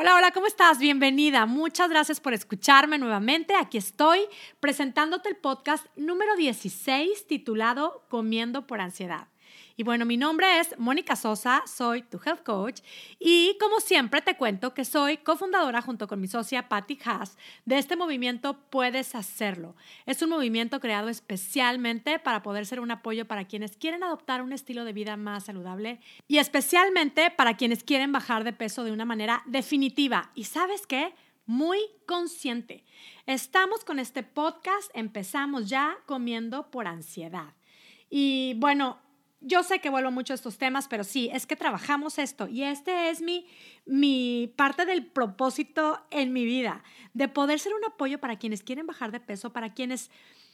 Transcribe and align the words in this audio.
Hola, 0.00 0.14
hola, 0.14 0.30
¿cómo 0.30 0.46
estás? 0.46 0.78
Bienvenida. 0.78 1.44
Muchas 1.44 1.90
gracias 1.90 2.20
por 2.20 2.32
escucharme 2.32 2.98
nuevamente. 2.98 3.56
Aquí 3.56 3.78
estoy 3.78 4.20
presentándote 4.60 5.28
el 5.28 5.34
podcast 5.34 5.84
número 5.96 6.36
16 6.36 7.26
titulado 7.26 8.06
Comiendo 8.08 8.68
por 8.68 8.80
ansiedad. 8.80 9.26
Y 9.78 9.84
bueno, 9.84 10.04
mi 10.04 10.16
nombre 10.16 10.58
es 10.58 10.76
Mónica 10.76 11.14
Sosa, 11.14 11.62
soy 11.64 12.02
tu 12.02 12.18
health 12.26 12.42
coach 12.42 12.80
y 13.20 13.56
como 13.60 13.78
siempre 13.78 14.20
te 14.20 14.36
cuento 14.36 14.74
que 14.74 14.84
soy 14.84 15.18
cofundadora 15.18 15.82
junto 15.82 16.08
con 16.08 16.20
mi 16.20 16.26
socia 16.26 16.68
Patty 16.68 16.98
Haas 17.04 17.38
de 17.64 17.78
este 17.78 17.94
movimiento 17.94 18.58
Puedes 18.70 19.14
Hacerlo. 19.14 19.76
Es 20.04 20.20
un 20.20 20.30
movimiento 20.30 20.80
creado 20.80 21.08
especialmente 21.08 22.18
para 22.18 22.42
poder 22.42 22.66
ser 22.66 22.80
un 22.80 22.90
apoyo 22.90 23.28
para 23.28 23.44
quienes 23.46 23.76
quieren 23.76 24.02
adoptar 24.02 24.42
un 24.42 24.52
estilo 24.52 24.84
de 24.84 24.92
vida 24.92 25.16
más 25.16 25.44
saludable 25.44 26.00
y 26.26 26.38
especialmente 26.38 27.30
para 27.30 27.56
quienes 27.56 27.84
quieren 27.84 28.10
bajar 28.10 28.42
de 28.42 28.52
peso 28.52 28.82
de 28.82 28.90
una 28.90 29.04
manera 29.04 29.44
definitiva. 29.46 30.32
¿Y 30.34 30.46
sabes 30.46 30.88
qué? 30.88 31.14
Muy 31.46 31.78
consciente. 32.04 32.82
Estamos 33.26 33.84
con 33.84 34.00
este 34.00 34.24
podcast, 34.24 34.90
empezamos 34.92 35.68
ya 35.68 35.98
comiendo 36.04 36.68
por 36.68 36.88
ansiedad. 36.88 37.54
Y 38.10 38.54
bueno, 38.56 38.98
yo 39.40 39.62
sé 39.62 39.80
que 39.80 39.90
vuelvo 39.90 40.10
mucho 40.10 40.32
a 40.32 40.36
estos 40.36 40.58
temas, 40.58 40.88
pero 40.88 41.04
sí, 41.04 41.30
es 41.32 41.46
que 41.46 41.56
trabajamos 41.56 42.18
esto 42.18 42.48
y 42.48 42.64
este 42.64 43.10
es 43.10 43.22
mi, 43.22 43.46
mi 43.86 44.52
parte 44.56 44.84
del 44.84 45.06
propósito 45.06 46.04
en 46.10 46.32
mi 46.32 46.44
vida, 46.44 46.82
de 47.14 47.28
poder 47.28 47.60
ser 47.60 47.74
un 47.74 47.84
apoyo 47.84 48.18
para 48.18 48.38
quienes 48.38 48.62
quieren 48.62 48.86
bajar 48.86 49.12
de 49.12 49.20
peso, 49.20 49.52
para 49.52 49.74
quienes 49.74 50.10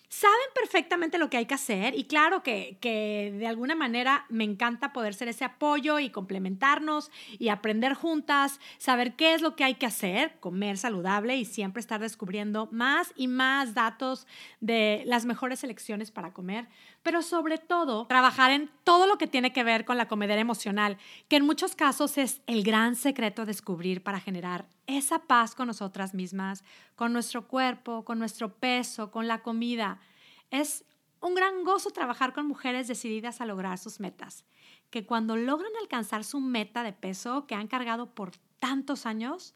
saben 0.08 0.46
perfectamente 0.54 1.18
lo 1.18 1.28
que 1.28 1.38
hay 1.38 1.46
que 1.46 1.54
hacer 1.54 1.98
y 1.98 2.04
claro 2.04 2.42
que, 2.42 2.78
que, 2.80 3.34
de 3.36 3.46
alguna 3.46 3.74
manera 3.74 4.26
me 4.28 4.44
encanta 4.44 4.92
poder 4.92 5.14
ser 5.14 5.28
ese 5.28 5.44
apoyo 5.44 5.98
y 5.98 6.10
complementarnos 6.10 7.10
y 7.38 7.48
aprender 7.48 7.94
juntas, 7.94 8.60
saber 8.78 9.16
qué 9.16 9.34
es 9.34 9.42
lo 9.42 9.56
que 9.56 9.64
hay 9.64 9.74
que 9.74 9.86
hacer, 9.86 10.38
comer 10.40 10.78
saludable 10.78 11.36
y 11.36 11.44
siempre 11.44 11.80
estar 11.80 12.00
descubriendo 12.00 12.68
más 12.70 13.12
y 13.16 13.28
más 13.28 13.74
datos 13.74 14.26
de 14.60 15.02
las 15.06 15.24
mejores 15.24 15.64
elecciones 15.64 16.10
para 16.10 16.32
comer, 16.32 16.68
pero 17.04 17.20
sobre 17.22 17.58
todo 17.58 18.06
trabajar 18.06 18.50
en 18.50 18.70
todo 18.82 19.06
lo 19.06 19.18
que 19.18 19.26
tiene 19.26 19.52
que 19.52 19.62
ver 19.62 19.84
con 19.84 19.98
la 19.98 20.08
comedera 20.08 20.40
emocional, 20.40 20.96
que 21.28 21.36
en 21.36 21.44
muchos 21.44 21.76
casos 21.76 22.16
es 22.16 22.40
el 22.46 22.64
gran 22.64 22.96
secreto 22.96 23.42
a 23.42 23.44
descubrir 23.44 24.02
para 24.02 24.20
generar 24.20 24.66
esa 24.86 25.20
paz 25.20 25.54
con 25.54 25.66
nosotras 25.66 26.14
mismas, 26.14 26.64
con 26.96 27.12
nuestro 27.12 27.46
cuerpo, 27.46 28.06
con 28.06 28.18
nuestro 28.18 28.54
peso, 28.54 29.10
con 29.10 29.28
la 29.28 29.42
comida. 29.42 30.00
Es 30.50 30.86
un 31.20 31.34
gran 31.34 31.62
gozo 31.62 31.90
trabajar 31.90 32.32
con 32.32 32.48
mujeres 32.48 32.88
decididas 32.88 33.42
a 33.42 33.46
lograr 33.46 33.76
sus 33.76 34.00
metas, 34.00 34.46
que 34.88 35.04
cuando 35.04 35.36
logran 35.36 35.72
alcanzar 35.82 36.24
su 36.24 36.40
meta 36.40 36.82
de 36.82 36.94
peso 36.94 37.46
que 37.46 37.54
han 37.54 37.68
cargado 37.68 38.14
por 38.14 38.32
tantos 38.58 39.04
años, 39.04 39.54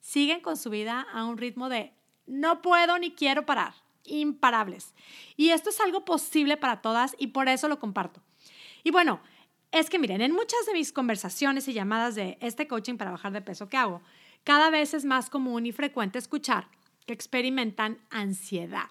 siguen 0.00 0.40
con 0.40 0.56
su 0.56 0.70
vida 0.70 1.06
a 1.12 1.26
un 1.26 1.36
ritmo 1.36 1.68
de 1.68 1.92
no 2.24 2.62
puedo 2.62 2.98
ni 2.98 3.12
quiero 3.12 3.44
parar, 3.44 3.74
imparables. 4.06 4.94
Y 5.36 5.50
esto 5.50 5.70
es 5.70 5.80
algo 5.80 6.04
posible 6.04 6.56
para 6.56 6.80
todas 6.80 7.14
y 7.18 7.28
por 7.28 7.48
eso 7.48 7.68
lo 7.68 7.78
comparto. 7.78 8.22
Y 8.84 8.90
bueno, 8.90 9.20
es 9.72 9.90
que 9.90 9.98
miren, 9.98 10.20
en 10.20 10.32
muchas 10.32 10.64
de 10.66 10.72
mis 10.72 10.92
conversaciones 10.92 11.68
y 11.68 11.72
llamadas 11.72 12.14
de 12.14 12.38
este 12.40 12.66
coaching 12.68 12.96
para 12.96 13.10
bajar 13.10 13.32
de 13.32 13.42
peso 13.42 13.68
que 13.68 13.76
hago, 13.76 14.02
cada 14.44 14.70
vez 14.70 14.94
es 14.94 15.04
más 15.04 15.28
común 15.28 15.66
y 15.66 15.72
frecuente 15.72 16.18
escuchar 16.18 16.68
que 17.04 17.12
experimentan 17.12 17.98
ansiedad. 18.10 18.90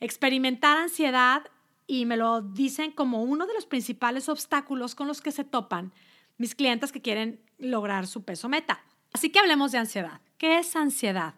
Experimentar 0.00 0.76
ansiedad, 0.76 1.44
y 1.86 2.04
me 2.04 2.16
lo 2.16 2.42
dicen 2.42 2.90
como 2.90 3.22
uno 3.22 3.46
de 3.46 3.54
los 3.54 3.66
principales 3.66 4.28
obstáculos 4.28 4.94
con 4.94 5.06
los 5.06 5.20
que 5.20 5.32
se 5.32 5.44
topan 5.44 5.92
mis 6.36 6.54
clientes 6.54 6.92
que 6.92 7.00
quieren 7.00 7.40
lograr 7.58 8.06
su 8.06 8.24
peso 8.24 8.48
meta. 8.48 8.84
Así 9.12 9.30
que 9.30 9.38
hablemos 9.38 9.72
de 9.72 9.78
ansiedad. 9.78 10.20
¿Qué 10.36 10.58
es 10.58 10.76
ansiedad? 10.76 11.34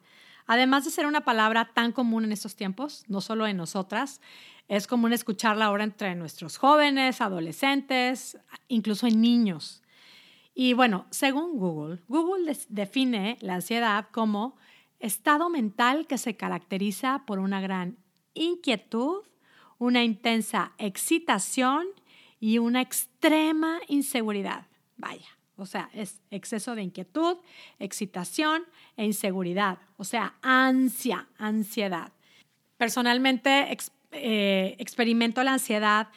Además 0.49 0.87
de 0.87 0.91
ser 0.91 1.05
una 1.07 1.21
palabra 1.21 1.71
tan 1.75 1.93
común 1.93 2.25
en 2.25 2.33
estos 2.33 2.57
tiempos, 2.57 3.05
no 3.07 3.21
solo 3.21 3.47
en 3.47 3.59
nosotras, 3.59 4.23
es 4.67 4.87
común 4.87 5.13
escucharla 5.13 5.67
ahora 5.67 5.85
entre 5.85 6.15
nuestros 6.15 6.57
jóvenes, 6.57 7.21
adolescentes, 7.21 8.39
incluso 8.67 9.07
en 9.07 9.21
niños. 9.21 9.83
Y 10.55 10.73
bueno, 10.73 11.07
según 11.11 11.59
Google, 11.59 12.01
Google 12.09 12.57
define 12.71 13.37
la 13.41 13.57
ansiedad 13.57 14.09
como 14.11 14.57
estado 15.01 15.51
mental 15.51 16.07
que 16.07 16.17
se 16.17 16.37
caracteriza 16.37 17.25
por 17.27 17.39
una 17.41 17.61
gran 17.61 17.99
inquietud, 18.33 19.25
una 19.77 20.03
intensa 20.03 20.73
excitación 20.79 21.87
y 22.41 22.57
una 22.57 22.81
extrema 22.81 23.81
inseguridad. 23.87 24.67
Vaya, 24.97 25.38
o 25.59 25.67
sea, 25.67 25.91
es 25.93 26.21
exceso 26.31 26.75
de 26.75 26.83
inquietud, 26.83 27.37
excitación 27.79 28.63
e 28.97 29.05
inseguridad, 29.05 29.79
o 29.97 30.05
sea, 30.05 30.35
ansia, 30.41 31.29
ansiedad. 31.37 32.13
Personalmente 32.77 33.77
eh, 34.13 34.77
experimento 34.79 35.43
la 35.43 35.55
ansiedad 35.55 36.09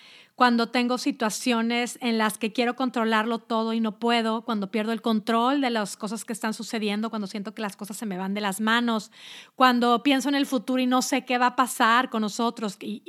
cuando 0.41 0.69
tengo 0.69 0.97
situaciones 0.97 1.99
en 2.01 2.17
las 2.17 2.39
que 2.39 2.51
quiero 2.51 2.75
controlarlo 2.75 3.37
todo 3.37 3.73
y 3.73 3.79
no 3.79 3.99
puedo, 3.99 4.41
cuando 4.43 4.71
pierdo 4.71 4.91
el 4.91 5.03
control 5.03 5.61
de 5.61 5.69
las 5.69 5.95
cosas 5.97 6.25
que 6.25 6.33
están 6.33 6.55
sucediendo, 6.55 7.11
cuando 7.11 7.27
siento 7.27 7.53
que 7.53 7.61
las 7.61 7.75
cosas 7.75 7.97
se 7.97 8.07
me 8.07 8.17
van 8.17 8.33
de 8.33 8.41
las 8.41 8.59
manos, 8.59 9.11
cuando 9.53 10.01
pienso 10.01 10.29
en 10.29 10.33
el 10.33 10.47
futuro 10.47 10.81
y 10.81 10.87
no 10.87 11.03
sé 11.03 11.25
qué 11.25 11.37
va 11.37 11.45
a 11.45 11.55
pasar 11.55 12.09
con 12.09 12.21
nosotros 12.21 12.77
y, 12.81 13.03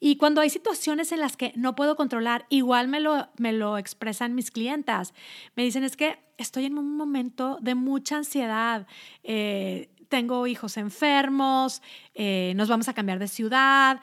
y, 0.00 0.16
cuando 0.16 0.40
hay 0.40 0.48
situaciones 0.48 1.12
en 1.12 1.20
las 1.20 1.36
que 1.36 1.52
no 1.56 1.74
puedo 1.74 1.94
controlar, 1.94 2.46
igual 2.48 2.88
me 2.88 3.00
lo, 3.00 3.28
me 3.36 3.52
lo 3.52 3.76
expresan 3.76 4.34
mis 4.34 4.50
clientas. 4.50 5.12
Me 5.56 5.62
dicen 5.62 5.84
es 5.84 5.94
que 5.94 6.18
estoy 6.38 6.64
en 6.64 6.78
un 6.78 6.96
momento 6.96 7.58
de 7.60 7.74
mucha 7.74 8.16
ansiedad. 8.16 8.86
Eh, 9.24 9.90
tengo 10.08 10.46
hijos 10.46 10.76
enfermos, 10.76 11.82
eh, 12.14 12.52
nos 12.56 12.68
vamos 12.68 12.88
a 12.88 12.94
cambiar 12.94 13.18
de 13.18 13.28
ciudad, 13.28 14.00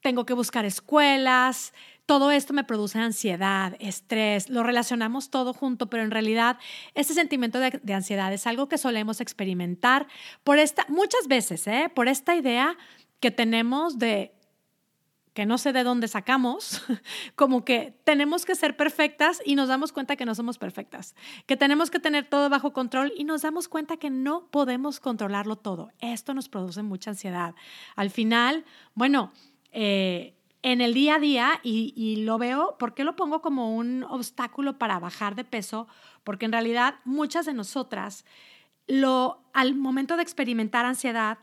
tengo 0.00 0.24
que 0.26 0.34
buscar 0.34 0.64
escuelas, 0.64 1.72
todo 2.08 2.30
esto 2.30 2.54
me 2.54 2.64
produce 2.64 2.98
ansiedad, 2.98 3.76
estrés, 3.80 4.48
lo 4.48 4.62
relacionamos 4.62 5.28
todo 5.28 5.52
junto, 5.52 5.90
pero 5.90 6.02
en 6.02 6.10
realidad 6.10 6.56
este 6.94 7.12
sentimiento 7.12 7.58
de, 7.60 7.94
ansiedad 7.94 8.32
es 8.32 8.46
algo 8.46 8.66
que 8.68 8.78
solemos 8.78 9.20
experimentar 9.20 10.06
por 10.42 10.58
esta, 10.58 10.86
muchas 10.88 11.28
veces, 11.28 11.66
¿eh? 11.66 11.90
por 11.94 12.08
esta 12.08 12.34
idea 12.34 12.78
que 13.20 13.30
tenemos 13.30 13.98
de 13.98 14.32
que 15.34 15.46
no 15.46 15.56
sé 15.56 15.72
de 15.72 15.84
dónde 15.84 16.08
sacamos, 16.08 16.82
como 17.36 17.64
que 17.64 17.96
tenemos 18.04 18.44
que 18.44 18.56
ser 18.56 18.76
perfectas 18.76 19.40
y 19.44 19.54
nos 19.54 19.68
damos 19.68 19.92
cuenta 19.92 20.16
que 20.16 20.24
no 20.24 20.34
somos 20.34 20.58
perfectas, 20.58 21.14
que 21.46 21.56
tenemos 21.56 21.90
que 21.90 22.00
tener 22.00 22.28
todo 22.28 22.48
bajo 22.48 22.72
control 22.72 23.12
y 23.16 23.22
nos 23.22 23.42
damos 23.42 23.68
cuenta 23.68 23.98
que 23.98 24.10
no 24.10 24.48
podemos 24.50 24.98
controlarlo 24.98 25.56
todo. 25.56 25.92
Esto 26.00 26.34
nos 26.34 26.48
produce 26.48 26.82
mucha 26.82 27.10
ansiedad. 27.10 27.54
Al 27.94 28.10
final, 28.10 28.64
bueno, 28.94 29.30
eh, 29.72 30.34
en 30.62 30.80
el 30.80 30.94
día 30.94 31.16
a 31.16 31.18
día 31.18 31.60
y, 31.62 32.16
lo 32.24 32.38
veo, 32.38 32.76
¿por 32.78 32.94
qué 32.94 33.04
lo 33.04 33.16
pongo 33.16 33.40
como 33.40 33.76
un 33.76 34.04
obstáculo 34.04 34.78
para 34.78 34.98
bajar 34.98 35.34
de 35.34 35.44
peso? 35.44 35.86
Porque 36.24 36.46
en 36.46 36.52
realidad 36.52 36.96
muchas 37.04 37.46
de 37.46 37.54
nosotras, 37.54 38.24
lo, 38.86 39.40
al 39.52 39.74
momento 39.74 40.16
de 40.16 40.22
experimentar 40.22 40.84
ansiedad, 40.84 41.38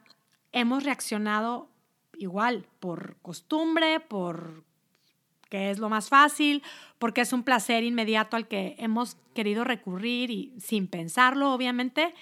hemos 0.51 0.83
reaccionado 0.83 1.69
igual, 2.17 2.67
por 2.79 3.17
costumbre, 3.21 3.99
por 3.99 4.63
que 5.49 5.69
es 5.69 5.79
lo 5.79 5.89
más 5.89 6.09
fácil, 6.09 6.63
porque 6.99 7.21
es 7.21 7.31
un 7.31 7.43
placer 7.43 7.83
inmediato 7.83 8.35
al 8.35 8.47
que 8.47 8.75
hemos 8.79 9.17
querido 9.33 9.63
recurrir 9.63 10.31
y 10.31 10.53
sin 10.59 10.87
pensarlo, 10.87 11.53
obviamente, 11.53 12.13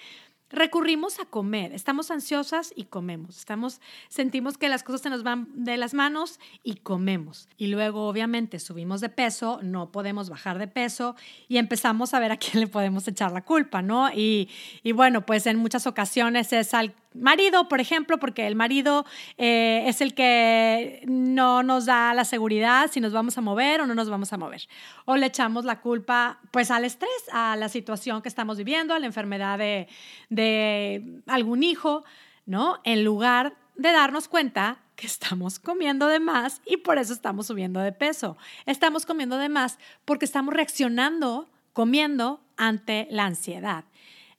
recurrimos 0.50 1.18
a 1.20 1.24
comer. 1.24 1.72
Estamos 1.72 2.10
ansiosas 2.10 2.72
y 2.76 2.84
comemos. 2.84 3.38
Estamos, 3.38 3.80
sentimos 4.08 4.58
que 4.58 4.68
las 4.68 4.82
cosas 4.82 5.02
se 5.02 5.10
nos 5.10 5.22
van 5.22 5.48
de 5.54 5.76
las 5.76 5.94
manos 5.94 6.38
y 6.62 6.76
comemos. 6.76 7.48
Y 7.56 7.68
luego, 7.68 8.06
obviamente, 8.08 8.58
subimos 8.58 9.00
de 9.00 9.08
peso, 9.08 9.60
no 9.62 9.90
podemos 9.90 10.30
bajar 10.30 10.58
de 10.58 10.68
peso 10.68 11.16
y 11.48 11.58
empezamos 11.58 12.14
a 12.14 12.20
ver 12.20 12.32
a 12.32 12.36
quién 12.36 12.60
le 12.60 12.66
podemos 12.66 13.06
echar 13.08 13.32
la 13.32 13.44
culpa, 13.44 13.82
¿no? 13.82 14.10
Y, 14.10 14.48
y 14.82 14.92
bueno, 14.92 15.26
pues 15.26 15.46
en 15.46 15.58
muchas 15.58 15.86
ocasiones 15.86 16.52
es 16.52 16.74
al 16.74 16.94
marido, 17.14 17.68
por 17.68 17.80
ejemplo, 17.80 18.18
porque 18.18 18.46
el 18.46 18.56
marido 18.56 19.06
eh, 19.38 19.84
es 19.86 20.00
el 20.00 20.14
que 20.14 21.02
no 21.06 21.62
nos 21.62 21.86
da 21.86 22.12
la 22.14 22.24
seguridad 22.24 22.90
si 22.90 23.00
nos 23.00 23.12
vamos 23.12 23.38
a 23.38 23.40
mover 23.40 23.80
o 23.80 23.86
no 23.86 23.94
nos 23.94 24.10
vamos 24.10 24.32
a 24.32 24.36
mover. 24.36 24.62
O 25.04 25.16
le 25.16 25.26
echamos 25.26 25.64
la 25.64 25.80
culpa 25.80 26.40
pues 26.50 26.70
al 26.70 26.84
estrés, 26.84 27.10
a 27.32 27.56
la 27.56 27.68
situación 27.68 28.22
que 28.22 28.28
estamos 28.28 28.58
viviendo, 28.58 28.94
a 28.94 28.98
la 28.98 29.06
enfermedad 29.06 29.58
de, 29.58 29.88
de 30.28 31.22
algún 31.26 31.62
hijo, 31.62 32.04
¿no? 32.46 32.80
En 32.84 33.04
lugar 33.04 33.54
de 33.76 33.92
darnos 33.92 34.28
cuenta 34.28 34.78
que 34.96 35.06
estamos 35.06 35.58
comiendo 35.58 36.06
de 36.06 36.20
más 36.20 36.60
y 36.66 36.76
por 36.76 36.98
eso 36.98 37.12
estamos 37.12 37.46
subiendo 37.46 37.80
de 37.80 37.92
peso. 37.92 38.36
Estamos 38.66 39.06
comiendo 39.06 39.38
de 39.38 39.48
más 39.48 39.78
porque 40.04 40.24
estamos 40.24 40.54
reaccionando 40.54 41.48
comiendo 41.74 42.40
ante 42.56 43.06
la 43.10 43.26
ansiedad. 43.26 43.84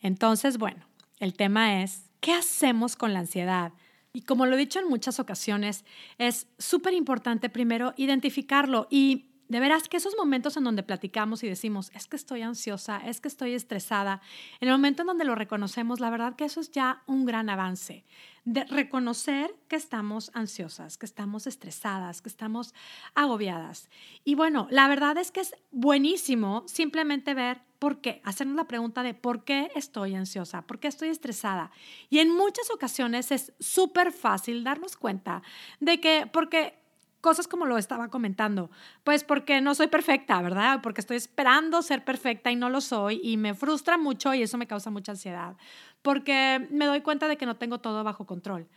Entonces, 0.02 0.58
bueno, 0.58 0.88
el 1.20 1.36
tema 1.36 1.84
es 1.84 2.10
¿Qué 2.26 2.34
hacemos 2.34 2.96
con 2.96 3.14
la 3.14 3.20
ansiedad? 3.20 3.72
Y 4.12 4.22
como 4.22 4.48
lo 4.48 4.56
he 4.56 4.58
dicho 4.58 4.80
en 4.80 4.90
muchas 4.90 5.20
ocasiones, 5.20 5.86
es 6.18 6.48
súper 6.58 6.96
importante 6.96 7.52
primero 7.52 7.94
identificarlo 7.98 8.88
y 8.90 9.28
de 9.48 9.60
veras 9.60 9.88
que 9.88 9.98
esos 9.98 10.16
momentos 10.18 10.58
en 10.58 10.64
donde 10.64 10.82
platicamos 10.82 11.44
y 11.44 11.48
decimos, 11.48 11.92
es 11.94 12.08
que 12.08 12.16
estoy 12.16 12.42
ansiosa, 12.42 12.98
es 12.98 13.22
que 13.22 13.28
estoy 13.28 13.54
estresada, 13.54 14.22
en 14.60 14.70
el 14.70 14.74
momento 14.74 15.04
en 15.04 15.08
donde 15.10 15.24
lo 15.24 15.36
reconocemos, 15.36 16.00
la 16.00 16.10
verdad 16.10 16.36
que 16.36 16.46
eso 16.46 16.62
es 16.62 16.72
ya 16.72 17.04
un 17.06 17.26
gran 17.26 17.48
avance. 17.48 18.06
De 18.44 18.64
reconocer 18.64 19.54
que 19.68 19.76
estamos 19.76 20.32
ansiosas, 20.34 20.98
que 20.98 21.06
estamos 21.06 21.46
estresadas, 21.46 22.24
que 22.24 22.30
estamos 22.30 22.74
agobiadas. 23.14 23.88
Y 24.24 24.34
bueno, 24.34 24.68
la 24.72 24.88
verdad 24.88 25.20
es 25.20 25.30
que 25.30 25.42
es 25.42 25.54
buenísimo 25.70 26.64
simplemente 26.66 27.36
ver 27.36 27.62
por 27.86 28.02
qué, 28.02 28.20
hacernos 28.24 28.56
la 28.56 28.64
pregunta 28.64 29.04
de 29.04 29.14
por 29.14 29.44
qué 29.44 29.70
estoy 29.76 30.16
ansiosa, 30.16 30.64
por 30.64 30.80
qué 30.80 30.88
estoy 30.88 31.10
estresada. 31.10 31.70
Y 32.10 32.18
en 32.18 32.36
muchas 32.36 32.72
ocasiones 32.72 33.32
es 33.32 33.54
súper 33.60 34.12
fácil 34.12 34.64
darnos 34.64 34.98
cuenta 34.98 35.44
de 35.80 36.00
que, 36.00 36.28
porque 36.34 36.80
cosas 37.22 37.48
como 37.48 37.68
lo 37.68 37.78
estaba 37.78 38.08
comentando. 38.08 38.72
Pues 39.04 39.24
porque 39.24 39.62
no 39.62 39.76
soy 39.76 39.86
perfecta, 39.86 40.42
¿verdad? 40.42 40.80
Porque 40.82 41.00
estoy 41.00 41.18
esperando 41.18 41.84
ser 41.84 42.04
perfecta 42.04 42.50
y 42.50 42.56
no 42.56 42.72
lo 42.72 42.82
soy 42.82 43.22
y 43.22 43.38
me 43.38 43.54
frustra 43.54 44.00
mucho 44.00 44.34
y 44.34 44.42
eso 44.42 44.58
me 44.58 44.66
causa 44.66 44.90
mucha 44.90 45.12
ansiedad. 45.12 45.56
Porque 46.02 46.68
me 46.72 46.88
doy 46.88 47.02
cuenta 47.02 47.28
de 47.28 47.38
que 47.38 47.46
no 47.46 47.58
tengo 47.58 47.78
todo 47.82 48.04
bajo 48.04 48.26
control. 48.26 48.68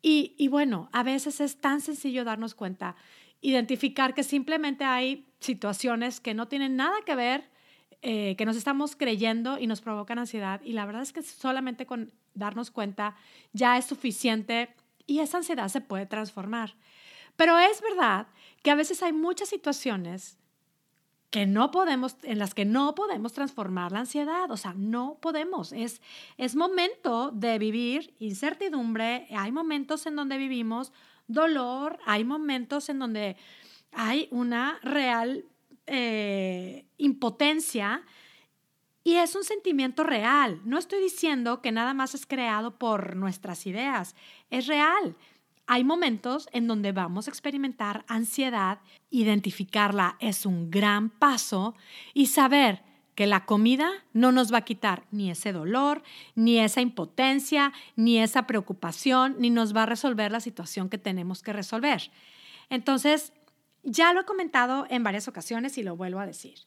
Y, 0.00 0.34
y 0.38 0.48
bueno, 0.48 0.88
a 0.92 1.02
veces 1.02 1.42
es 1.42 1.60
tan 1.60 1.82
sencillo 1.82 2.24
darnos 2.24 2.54
cuenta, 2.54 2.96
identificar 3.42 4.14
que 4.14 4.22
simplemente 4.22 4.84
hay 4.84 5.28
situaciones 5.38 6.18
que 6.18 6.32
no 6.32 6.48
tienen 6.48 6.76
nada 6.76 6.96
que 7.04 7.14
ver, 7.14 7.52
eh, 8.06 8.36
que 8.36 8.44
nos 8.44 8.56
estamos 8.56 8.96
creyendo 8.96 9.58
y 9.58 9.66
nos 9.66 9.80
provocan 9.80 10.18
ansiedad. 10.18 10.60
Y 10.62 10.74
la 10.74 10.84
verdad 10.84 11.00
es 11.00 11.14
que 11.14 11.22
solamente 11.22 11.86
con 11.86 12.12
darnos 12.34 12.70
cuenta 12.70 13.16
ya 13.54 13.78
es 13.78 13.86
suficiente 13.86 14.74
y 15.06 15.20
esa 15.20 15.38
ansiedad 15.38 15.68
se 15.68 15.80
puede 15.80 16.04
transformar. 16.04 16.74
Pero 17.36 17.58
es 17.58 17.80
verdad 17.80 18.26
que 18.62 18.70
a 18.70 18.74
veces 18.74 19.02
hay 19.02 19.14
muchas 19.14 19.48
situaciones 19.48 20.36
que 21.30 21.46
no 21.46 21.70
podemos, 21.70 22.18
en 22.24 22.38
las 22.38 22.52
que 22.52 22.66
no 22.66 22.94
podemos 22.94 23.32
transformar 23.32 23.90
la 23.90 24.00
ansiedad, 24.00 24.50
o 24.50 24.58
sea, 24.58 24.74
no 24.76 25.16
podemos. 25.22 25.72
Es, 25.72 26.02
es 26.36 26.56
momento 26.56 27.30
de 27.30 27.58
vivir 27.58 28.12
incertidumbre, 28.18 29.28
hay 29.30 29.50
momentos 29.50 30.04
en 30.04 30.14
donde 30.14 30.36
vivimos 30.36 30.92
dolor, 31.26 31.98
hay 32.04 32.22
momentos 32.22 32.90
en 32.90 32.98
donde 32.98 33.38
hay 33.92 34.28
una 34.30 34.78
real 34.82 35.46
eh, 35.86 36.86
impotencia 36.98 38.02
y 39.04 39.16
es 39.16 39.36
un 39.36 39.44
sentimiento 39.44 40.02
real. 40.02 40.60
No 40.64 40.78
estoy 40.78 41.00
diciendo 41.00 41.60
que 41.60 41.72
nada 41.72 41.92
más 41.92 42.14
es 42.14 42.26
creado 42.26 42.78
por 42.78 43.16
nuestras 43.16 43.66
ideas, 43.66 44.16
es 44.50 44.66
real. 44.66 45.16
Hay 45.66 45.84
momentos 45.84 46.48
en 46.52 46.66
donde 46.66 46.92
vamos 46.92 47.26
a 47.26 47.30
experimentar 47.30 48.04
ansiedad, 48.08 48.80
identificarla 49.10 50.16
es 50.20 50.44
un 50.44 50.70
gran 50.70 51.10
paso 51.10 51.74
y 52.12 52.26
saber 52.26 52.82
que 53.14 53.26
la 53.26 53.46
comida 53.46 53.90
no 54.12 54.32
nos 54.32 54.52
va 54.52 54.58
a 54.58 54.64
quitar 54.64 55.04
ni 55.10 55.30
ese 55.30 55.52
dolor, 55.52 56.02
ni 56.34 56.58
esa 56.58 56.80
impotencia, 56.80 57.72
ni 57.96 58.18
esa 58.18 58.46
preocupación, 58.46 59.36
ni 59.38 59.50
nos 59.50 59.74
va 59.74 59.84
a 59.84 59.86
resolver 59.86 60.32
la 60.32 60.40
situación 60.40 60.88
que 60.88 60.98
tenemos 60.98 61.42
que 61.42 61.52
resolver. 61.52 62.10
Entonces, 62.70 63.32
ya 63.84 64.12
lo 64.12 64.20
he 64.20 64.24
comentado 64.24 64.86
en 64.88 65.02
varias 65.02 65.28
ocasiones 65.28 65.78
y 65.78 65.82
lo 65.82 65.96
vuelvo 65.96 66.20
a 66.20 66.26
decir. 66.26 66.58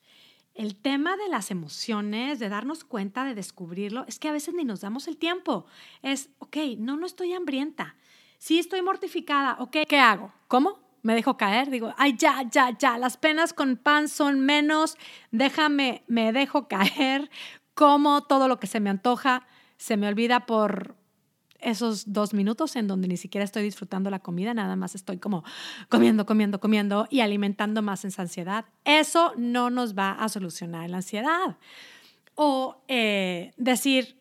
El 0.53 0.75
tema 0.75 1.15
de 1.17 1.29
las 1.29 1.51
emociones, 1.51 2.39
de 2.39 2.49
darnos 2.49 2.83
cuenta, 2.83 3.23
de 3.25 3.35
descubrirlo, 3.35 4.05
es 4.07 4.17
que 4.17 4.27
a 4.27 4.31
veces 4.31 4.55
ni 4.55 4.65
nos 4.65 4.81
damos 4.81 5.07
el 5.07 5.17
tiempo. 5.17 5.67
Es, 6.01 6.31
ok, 6.39 6.57
no, 6.79 6.97
no 6.97 7.05
estoy 7.05 7.33
hambrienta. 7.33 7.95
Sí, 8.39 8.57
estoy 8.57 8.81
mortificada. 8.81 9.57
Ok, 9.59 9.77
¿qué 9.87 9.99
hago? 9.99 10.33
¿Cómo? 10.47 10.79
Me 11.03 11.13
dejo 11.15 11.37
caer. 11.37 11.69
Digo, 11.69 11.93
ay, 11.97 12.15
ya, 12.17 12.43
ya, 12.51 12.75
ya. 12.77 12.97
Las 12.97 13.17
penas 13.17 13.53
con 13.53 13.77
pan 13.77 14.07
son 14.09 14.39
menos. 14.39 14.97
Déjame, 15.31 16.03
me 16.07 16.33
dejo 16.33 16.67
caer. 16.67 17.29
Como 17.75 18.23
todo 18.23 18.47
lo 18.47 18.59
que 18.59 18.67
se 18.67 18.79
me 18.79 18.89
antoja. 18.89 19.45
Se 19.77 19.95
me 19.95 20.07
olvida 20.07 20.47
por 20.47 20.96
esos 21.69 22.13
dos 22.13 22.33
minutos 22.33 22.75
en 22.75 22.87
donde 22.87 23.07
ni 23.07 23.17
siquiera 23.17 23.43
estoy 23.43 23.63
disfrutando 23.63 24.09
la 24.09 24.19
comida, 24.19 24.53
nada 24.53 24.75
más 24.75 24.95
estoy 24.95 25.17
como 25.17 25.43
comiendo, 25.89 26.25
comiendo, 26.25 26.59
comiendo 26.59 27.07
y 27.09 27.19
alimentando 27.19 27.81
más 27.81 28.05
esa 28.05 28.21
ansiedad. 28.21 28.65
Eso 28.85 29.33
no 29.35 29.69
nos 29.69 29.97
va 29.97 30.11
a 30.11 30.29
solucionar 30.29 30.89
la 30.89 30.97
ansiedad. 30.97 31.57
O 32.35 32.83
eh, 32.87 33.51
decir, 33.57 34.17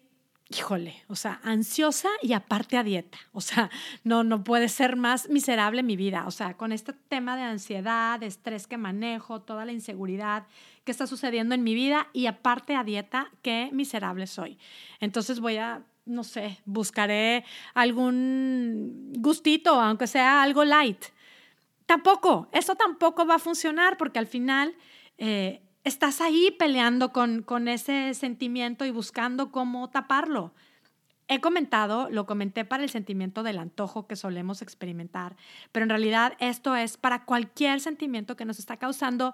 híjole, 0.49 1.03
o 1.09 1.15
sea, 1.15 1.41
ansiosa 1.45 2.09
y 2.21 2.33
aparte 2.33 2.77
a 2.77 2.83
dieta. 2.83 3.19
O 3.33 3.41
sea, 3.41 3.71
no, 4.05 4.25
no 4.25 4.43
puede 4.43 4.69
ser 4.69 4.97
más 4.97 5.29
miserable 5.29 5.83
mi 5.83 5.97
vida. 5.97 6.25
O 6.27 6.31
sea, 6.31 6.57
con 6.57 6.73
este 6.73 6.93
tema 6.93 7.37
de 7.37 7.43
ansiedad, 7.43 8.19
de 8.19 8.27
estrés 8.27 8.67
que 8.67 8.77
manejo, 8.77 9.43
toda 9.43 9.65
la 9.65 9.73
inseguridad 9.73 10.47
que 10.85 10.93
está 10.93 11.07
sucediendo 11.07 11.55
en 11.55 11.63
mi 11.63 11.75
vida 11.75 12.09
y 12.13 12.27
aparte 12.27 12.75
a 12.75 12.85
dieta, 12.85 13.31
qué 13.43 13.71
miserable 13.73 14.27
soy. 14.27 14.59
Entonces 15.01 15.41
voy 15.41 15.57
a, 15.57 15.85
no 16.07 16.25
sé, 16.25 16.61
buscaré 16.65 17.45
algún 17.75 19.13
gustito, 19.19 19.81
aunque 19.81 20.07
sea 20.07 20.43
algo 20.43 20.65
light. 20.65 21.05
Tampoco, 21.85 22.49
eso 22.53 22.75
tampoco 22.75 23.27
va 23.27 23.37
a 23.37 23.39
funcionar 23.39 23.97
porque 23.97 24.19
al 24.19 24.27
final... 24.27 24.75
Eh, 25.19 25.61
estás 25.87 26.21
ahí 26.21 26.51
peleando 26.59 27.13
con, 27.13 27.43
con 27.43 27.69
ese 27.69 28.13
sentimiento 28.15 28.85
y 28.85 28.91
buscando 28.91 29.53
cómo 29.53 29.89
taparlo. 29.89 30.53
He 31.29 31.41
comentado, 31.41 32.09
lo 32.11 32.27
comenté 32.27 32.65
para 32.65 32.83
el 32.83 32.91
sentimiento 32.91 33.45
del 33.45 33.59
antojo 33.59 34.09
que 34.09 34.17
solemos 34.17 34.63
experimentar, 34.63 35.37
pero 35.71 35.85
en 35.85 35.91
realidad 35.91 36.35
esto 36.41 36.75
es 36.75 36.97
para 36.97 37.25
cualquier 37.25 37.81
sentimiento 37.81 38.37
que 38.37 38.45
nos 38.45 38.59
está 38.59 38.79
causando, 38.79 39.33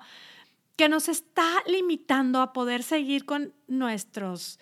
que 0.77 0.91
nos 0.91 1.09
está 1.09 1.47
limitando 1.67 2.43
a 2.43 2.53
poder 2.53 2.83
seguir 2.83 3.25
con, 3.25 3.55
nuestros, 3.67 4.61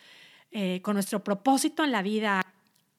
eh, 0.53 0.81
con 0.83 0.95
nuestro 0.95 1.25
propósito 1.25 1.85
en 1.85 1.93
la 1.93 2.03
vida. 2.03 2.43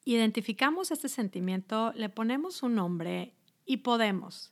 Identificamos 0.06 0.92
este 0.92 1.09
sentimiento, 1.09 1.94
le 1.95 2.09
ponemos 2.09 2.63
un 2.63 2.75
nombre 2.75 3.33
y 3.65 3.77
podemos 3.77 4.51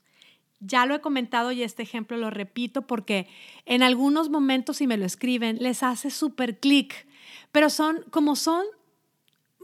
ya 0.59 0.85
lo 0.85 0.95
he 0.95 1.01
comentado 1.01 1.51
y 1.51 1.63
este 1.63 1.83
ejemplo 1.83 2.17
lo 2.17 2.29
repito 2.29 2.85
porque 2.85 3.27
en 3.65 3.81
algunos 3.81 4.29
momentos 4.29 4.77
si 4.77 4.87
me 4.87 4.97
lo 4.97 5.05
escriben 5.05 5.57
les 5.61 5.83
hace 5.83 6.09
súper 6.09 6.59
clic, 6.59 7.07
pero 7.51 7.69
son 7.69 8.03
como 8.11 8.35
son 8.35 8.65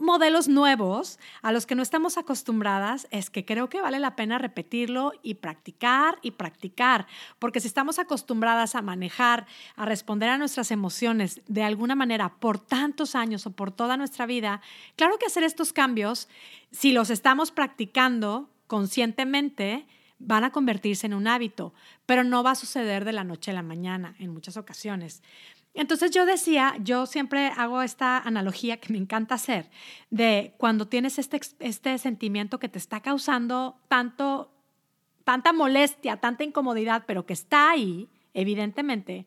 modelos 0.06 0.48
nuevos 0.48 1.18
a 1.42 1.52
los 1.52 1.66
que 1.66 1.74
no 1.74 1.82
estamos 1.82 2.16
acostumbradas, 2.16 3.06
es 3.10 3.28
que 3.28 3.44
creo 3.44 3.68
que 3.68 3.82
vale 3.82 4.00
la 4.00 4.16
pena 4.16 4.38
repetirlo 4.38 5.12
y 5.22 5.34
practicar 5.34 6.18
y 6.22 6.30
practicar, 6.30 7.06
porque 7.38 7.60
si 7.60 7.66
estamos 7.66 7.98
acostumbradas 7.98 8.74
a 8.74 8.80
manejar, 8.80 9.46
a 9.74 9.84
responder 9.84 10.30
a 10.30 10.38
nuestras 10.38 10.70
emociones 10.70 11.42
de 11.48 11.62
alguna 11.62 11.94
manera 11.94 12.36
por 12.40 12.58
tantos 12.58 13.14
años 13.14 13.44
o 13.44 13.50
por 13.50 13.72
toda 13.72 13.98
nuestra 13.98 14.24
vida, 14.24 14.62
claro 14.96 15.18
que 15.18 15.26
hacer 15.26 15.42
estos 15.42 15.74
cambios, 15.74 16.28
si 16.70 16.92
los 16.92 17.10
estamos 17.10 17.50
practicando 17.50 18.48
conscientemente, 18.66 19.86
van 20.18 20.44
a 20.44 20.52
convertirse 20.52 21.06
en 21.06 21.14
un 21.14 21.26
hábito, 21.26 21.74
pero 22.06 22.24
no 22.24 22.42
va 22.42 22.52
a 22.52 22.54
suceder 22.54 23.04
de 23.04 23.12
la 23.12 23.24
noche 23.24 23.50
a 23.50 23.54
la 23.54 23.62
mañana 23.62 24.14
en 24.18 24.32
muchas 24.32 24.56
ocasiones. 24.56 25.22
Entonces 25.76 26.10
yo 26.10 26.24
decía, 26.24 26.74
yo 26.80 27.04
siempre 27.04 27.52
hago 27.54 27.82
esta 27.82 28.18
analogía 28.18 28.78
que 28.78 28.92
me 28.92 28.98
encanta 28.98 29.34
hacer, 29.34 29.70
de 30.08 30.54
cuando 30.56 30.88
tienes 30.88 31.18
este, 31.18 31.38
este 31.60 31.98
sentimiento 31.98 32.58
que 32.58 32.70
te 32.70 32.78
está 32.78 33.00
causando 33.00 33.78
tanto, 33.86 34.50
tanta 35.24 35.52
molestia, 35.52 36.16
tanta 36.16 36.44
incomodidad, 36.44 37.04
pero 37.06 37.26
que 37.26 37.34
está 37.34 37.70
ahí, 37.70 38.08
evidentemente, 38.32 39.26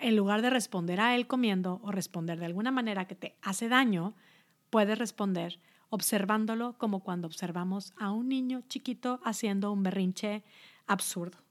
en 0.00 0.16
lugar 0.16 0.42
de 0.42 0.50
responder 0.50 1.00
a 1.00 1.16
él 1.16 1.26
comiendo 1.26 1.80
o 1.82 1.92
responder 1.92 2.38
de 2.38 2.46
alguna 2.46 2.70
manera 2.70 3.06
que 3.06 3.14
te 3.14 3.34
hace 3.40 3.70
daño, 3.70 4.14
puedes 4.68 4.98
responder 4.98 5.60
observándolo 5.88 6.76
como 6.76 7.00
cuando 7.00 7.26
observamos 7.26 7.94
a 7.96 8.10
un 8.10 8.28
niño 8.28 8.62
chiquito 8.68 9.18
haciendo 9.24 9.72
un 9.72 9.82
berrinche 9.82 10.44
absurdo. 10.86 11.47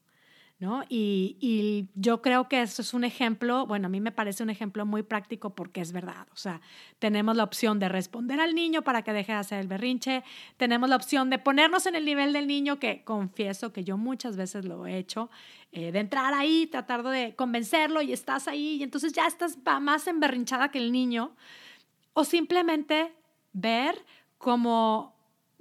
¿No? 0.60 0.84
Y, 0.90 1.38
y, 1.40 1.88
yo 1.94 2.24
creo 2.24 2.50
que 2.50 2.64
eso 2.64 2.82
es 2.82 2.96
un 2.96 3.04
ejemplo, 3.04 3.68
bueno, 3.68 3.86
a 3.86 3.90
mí 3.90 4.02
me 4.02 4.12
parece 4.12 4.42
un 4.42 4.50
ejemplo 4.50 4.88
muy 4.88 5.04
práctico 5.04 5.54
porque 5.54 5.82
es 5.82 5.92
verdad. 5.92 6.26
O 6.34 6.36
sea, 6.36 6.62
tenemos 6.98 7.36
la 7.36 7.44
opción 7.44 7.78
de 7.78 7.90
responder 7.90 8.40
al 8.40 8.56
niño 8.56 8.82
para 8.82 9.04
que 9.04 9.14
deje 9.14 9.34
de 9.34 9.38
hacer 9.38 9.60
el 9.60 9.68
berrinche, 9.68 10.24
tenemos 10.58 10.90
la 10.90 10.96
opción 10.96 11.30
de 11.30 11.38
ponernos 11.38 11.86
en 11.86 11.96
el 11.96 12.06
nivel 12.06 12.34
del 12.34 12.48
niño, 12.48 12.80
que 12.80 13.04
confieso 13.04 13.72
que 13.72 13.84
yo 13.84 13.98
muchas 13.98 14.36
veces 14.36 14.66
lo 14.66 14.88
he 14.88 14.98
hecho, 14.98 15.30
eh, 15.72 15.92
de 15.92 16.00
entrar 16.00 16.34
ahí, 16.34 16.66
tratar 16.66 17.04
de 17.04 17.36
convencerlo 17.36 18.02
y 18.02 18.12
estás 18.12 18.48
ahí 18.48 18.78
y 18.78 18.84
entonces 18.84 19.14
ya 19.14 19.28
estás 19.28 19.60
más 19.80 20.08
emberrinchada 20.08 20.72
que 20.72 20.80
el 20.80 20.92
niño, 20.92 21.36
o 22.14 22.24
simplemente 22.24 23.14
ver 23.54 24.04
como, 24.40 25.16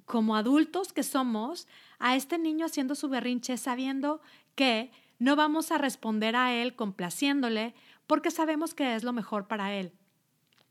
como 0.07 0.37
adultos 0.37 0.93
que 0.93 1.03
somos 1.03 1.69
a 1.99 2.17
este 2.17 2.39
niño 2.39 2.65
haciendo 2.67 2.95
su 2.95 3.09
berrinche 3.09 3.57
sabiendo 3.57 4.21
que 4.57 4.91
no 5.19 5.37
vamos 5.37 5.71
a 5.71 5.79
responder 5.79 6.35
a 6.35 6.53
él 6.53 6.75
complaciéndole 6.75 7.75
porque 8.07 8.31
sabemos 8.31 8.75
que 8.75 8.95
es 8.95 9.05
lo 9.05 9.13
mejor 9.13 9.47
para 9.47 9.75
él. 9.75 9.93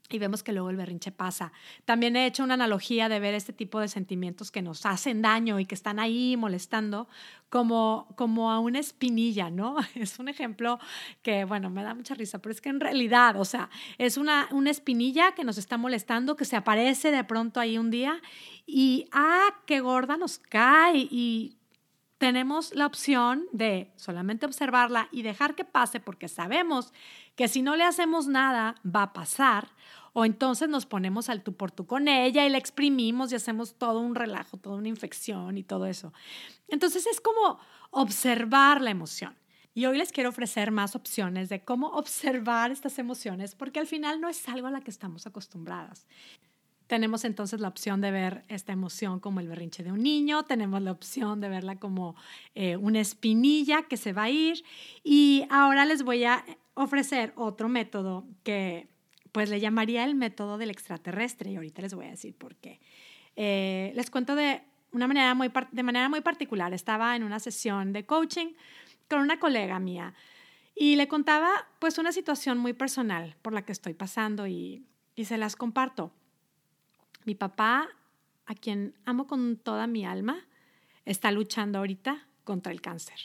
y 0.08 0.20
vemos 0.20 0.44
que 0.44 0.52
luego 0.52 0.70
el 0.70 0.76
berrinche 0.76 1.10
pasa. 1.10 1.50
También 1.84 2.14
he 2.14 2.26
hecho 2.26 2.44
una 2.44 2.54
analogía 2.54 3.08
de 3.08 3.18
ver 3.18 3.34
este 3.34 3.52
tipo 3.52 3.80
de 3.80 3.88
sentimientos 3.88 4.52
que 4.52 4.62
nos 4.62 4.86
hacen 4.86 5.20
daño 5.20 5.58
y 5.58 5.66
que 5.66 5.74
están 5.74 5.98
ahí 5.98 6.36
molestando 6.36 7.08
como, 7.48 8.06
como 8.14 8.52
a 8.52 8.60
una 8.60 8.78
espinilla, 8.78 9.50
¿no? 9.50 9.74
Es 9.96 10.20
un 10.20 10.28
ejemplo 10.28 10.78
que, 11.22 11.44
bueno, 11.44 11.70
me 11.70 11.82
da 11.82 11.94
mucha 11.94 12.14
risa, 12.14 12.38
pero 12.38 12.52
es 12.52 12.60
que 12.60 12.68
en 12.68 12.78
realidad, 12.78 13.34
o 13.36 13.44
sea, 13.44 13.68
es 13.98 14.16
una, 14.16 14.48
una 14.52 14.70
espinilla 14.70 15.32
que 15.32 15.42
nos 15.42 15.58
está 15.58 15.76
molestando, 15.76 16.36
que 16.36 16.44
se 16.44 16.54
aparece 16.54 17.10
de 17.10 17.24
pronto 17.24 17.58
ahí 17.58 17.76
un 17.76 17.90
día 17.90 18.22
y, 18.64 19.08
ah, 19.10 19.48
qué 19.66 19.80
gorda 19.80 20.16
nos 20.16 20.38
cae 20.38 21.08
y 21.10 21.55
tenemos 22.18 22.74
la 22.74 22.86
opción 22.86 23.46
de 23.52 23.92
solamente 23.96 24.46
observarla 24.46 25.08
y 25.12 25.22
dejar 25.22 25.54
que 25.54 25.64
pase 25.64 26.00
porque 26.00 26.28
sabemos 26.28 26.92
que 27.34 27.48
si 27.48 27.62
no 27.62 27.76
le 27.76 27.84
hacemos 27.84 28.26
nada 28.26 28.76
va 28.84 29.02
a 29.02 29.12
pasar 29.12 29.68
o 30.14 30.24
entonces 30.24 30.68
nos 30.70 30.86
ponemos 30.86 31.28
al 31.28 31.42
tú 31.42 31.54
por 31.54 31.70
tú 31.70 31.86
con 31.86 32.08
ella 32.08 32.46
y 32.46 32.48
la 32.48 32.56
exprimimos 32.56 33.32
y 33.32 33.34
hacemos 33.34 33.74
todo 33.74 34.00
un 34.00 34.14
relajo, 34.14 34.56
toda 34.56 34.76
una 34.76 34.88
infección 34.88 35.58
y 35.58 35.62
todo 35.62 35.84
eso. 35.84 36.14
Entonces 36.68 37.06
es 37.06 37.20
como 37.20 37.58
observar 37.90 38.80
la 38.80 38.90
emoción. 38.90 39.36
Y 39.74 39.84
hoy 39.84 39.98
les 39.98 40.12
quiero 40.12 40.30
ofrecer 40.30 40.70
más 40.70 40.96
opciones 40.96 41.50
de 41.50 41.62
cómo 41.62 41.88
observar 41.88 42.70
estas 42.70 42.98
emociones, 42.98 43.54
porque 43.54 43.78
al 43.78 43.86
final 43.86 44.22
no 44.22 44.30
es 44.30 44.48
algo 44.48 44.68
a 44.68 44.70
la 44.70 44.80
que 44.80 44.90
estamos 44.90 45.26
acostumbradas. 45.26 46.06
Tenemos 46.86 47.24
entonces 47.24 47.60
la 47.60 47.68
opción 47.68 48.00
de 48.00 48.10
ver 48.10 48.44
esta 48.48 48.72
emoción 48.72 49.18
como 49.18 49.40
el 49.40 49.48
berrinche 49.48 49.82
de 49.82 49.92
un 49.92 50.02
niño, 50.02 50.44
tenemos 50.44 50.80
la 50.82 50.92
opción 50.92 51.40
de 51.40 51.48
verla 51.48 51.76
como 51.76 52.14
eh, 52.54 52.76
una 52.76 53.00
espinilla 53.00 53.82
que 53.82 53.96
se 53.96 54.12
va 54.12 54.24
a 54.24 54.30
ir 54.30 54.62
y 55.02 55.46
ahora 55.50 55.84
les 55.84 56.04
voy 56.04 56.24
a 56.24 56.44
ofrecer 56.74 57.32
otro 57.36 57.68
método 57.68 58.24
que 58.44 58.88
pues 59.32 59.50
le 59.50 59.60
llamaría 59.60 60.04
el 60.04 60.14
método 60.14 60.58
del 60.58 60.70
extraterrestre 60.70 61.50
y 61.50 61.56
ahorita 61.56 61.82
les 61.82 61.94
voy 61.94 62.06
a 62.06 62.10
decir 62.10 62.34
por 62.36 62.54
qué. 62.56 62.80
Eh, 63.34 63.92
les 63.94 64.10
cuento 64.10 64.34
de 64.34 64.62
una 64.92 65.06
manera 65.08 65.34
muy, 65.34 65.50
de 65.72 65.82
manera 65.82 66.08
muy 66.08 66.20
particular. 66.20 66.72
Estaba 66.72 67.16
en 67.16 67.22
una 67.22 67.38
sesión 67.38 67.92
de 67.92 68.06
coaching 68.06 68.54
con 69.08 69.20
una 69.20 69.38
colega 69.38 69.78
mía 69.78 70.14
y 70.74 70.96
le 70.96 71.08
contaba 71.08 71.50
pues 71.78 71.98
una 71.98 72.12
situación 72.12 72.58
muy 72.58 72.72
personal 72.72 73.36
por 73.42 73.52
la 73.52 73.62
que 73.62 73.72
estoy 73.72 73.94
pasando 73.94 74.46
y, 74.46 74.86
y 75.14 75.24
se 75.24 75.36
las 75.36 75.56
comparto. 75.56 76.12
Mi 77.26 77.34
papá, 77.34 77.88
a 78.46 78.54
quien 78.54 78.94
amo 79.04 79.26
con 79.26 79.56
toda 79.56 79.86
mi 79.86 80.06
alma, 80.06 80.46
está 81.04 81.30
luchando 81.32 81.78
ahorita 81.78 82.26
contra 82.44 82.72
el 82.72 82.80
cáncer 82.80 83.18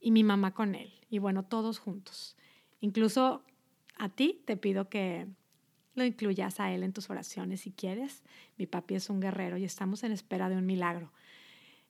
y 0.00 0.10
mi 0.10 0.24
mamá 0.24 0.52
con 0.52 0.74
él 0.74 0.92
y 1.08 1.18
bueno, 1.18 1.44
todos 1.44 1.78
juntos. 1.78 2.36
Incluso 2.80 3.42
a 3.96 4.08
ti 4.08 4.42
te 4.44 4.56
pido 4.56 4.88
que 4.88 5.26
lo 5.94 6.04
incluyas 6.04 6.58
a 6.58 6.72
él 6.72 6.82
en 6.82 6.92
tus 6.92 7.08
oraciones 7.08 7.60
si 7.60 7.70
quieres. 7.70 8.22
Mi 8.58 8.66
papi 8.66 8.96
es 8.96 9.10
un 9.10 9.20
guerrero 9.20 9.56
y 9.56 9.64
estamos 9.64 10.02
en 10.02 10.12
espera 10.12 10.48
de 10.48 10.56
un 10.56 10.66
milagro. 10.66 11.12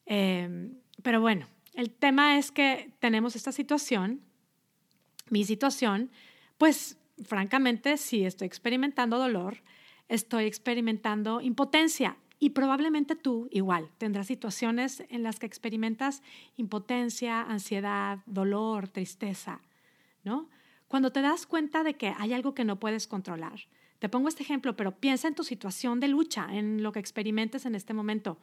Em, 0.04 0.74
pero 1.02 1.20
bueno, 1.20 1.46
el 1.74 1.90
tema 1.90 2.38
es 2.38 2.50
que 2.52 2.92
tenemos 2.98 3.34
esta 3.34 3.52
situación, 3.52 4.20
mi 5.30 5.44
situación, 5.44 6.10
pues 6.58 6.98
francamente, 7.24 7.96
si 7.96 8.24
estoy 8.24 8.46
experimentando 8.46 9.18
dolor, 9.18 9.62
estoy 10.10 10.44
experimentando 10.44 11.40
impotencia 11.40 12.16
y 12.38 12.50
probablemente 12.50 13.14
tú 13.14 13.48
igual 13.50 13.88
tendrás 13.96 14.26
situaciones 14.26 15.04
en 15.08 15.22
las 15.22 15.38
que 15.38 15.46
experimentas 15.46 16.22
impotencia, 16.56 17.42
ansiedad, 17.42 18.18
dolor, 18.26 18.88
tristeza, 18.88 19.60
¿no? 20.24 20.48
Cuando 20.88 21.12
te 21.12 21.22
das 21.22 21.46
cuenta 21.46 21.84
de 21.84 21.94
que 21.94 22.12
hay 22.18 22.32
algo 22.32 22.54
que 22.54 22.64
no 22.64 22.80
puedes 22.80 23.06
controlar. 23.06 23.60
Te 24.00 24.08
pongo 24.08 24.28
este 24.28 24.42
ejemplo, 24.42 24.74
pero 24.74 24.96
piensa 24.96 25.28
en 25.28 25.34
tu 25.34 25.44
situación 25.44 26.00
de 26.00 26.08
lucha, 26.08 26.48
en 26.50 26.82
lo 26.82 26.90
que 26.90 26.98
experimentes 26.98 27.64
en 27.64 27.74
este 27.74 27.94
momento. 27.94 28.38